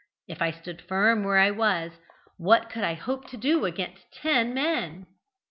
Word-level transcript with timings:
If 0.27 0.41
I 0.41 0.49
stood 0.49 0.81
firm 0.81 1.23
where 1.23 1.37
I 1.37 1.51
was, 1.51 1.91
what 2.37 2.71
could 2.71 2.83
I 2.83 2.95
hope 2.95 3.27
to 3.29 3.37
do 3.37 3.65
against 3.65 4.11
ten 4.11 4.51
men? 4.51 5.05